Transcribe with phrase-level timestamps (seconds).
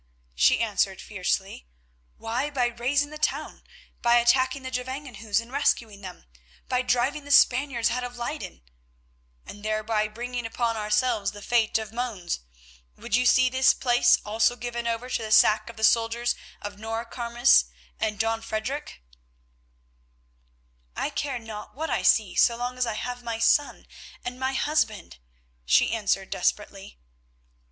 [0.33, 1.67] she answered fiercely.
[2.17, 3.61] "Why, by raising the town;
[4.01, 6.25] by attacking the Gevangenhuis and rescuing them,
[6.67, 8.63] by driving the Spaniards out of Leyden——"
[9.45, 12.39] "And thereby bringing upon ourselves the fate of Mons.
[12.97, 16.33] Would you see this place also given over to sack by the soldiers
[16.63, 17.65] of Noircarmes
[17.99, 19.03] and Don Frederic?"
[20.95, 23.85] "I care not what I see so long as I save my son
[24.25, 25.19] and my husband,"
[25.63, 26.97] she answered desperately.